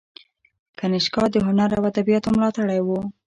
کنیشکا 0.79 1.23
د 1.31 1.35
هنر 1.47 1.69
او 1.77 1.83
ادبیاتو 1.91 2.29
ملاتړی 2.35 2.79
و 2.83 2.89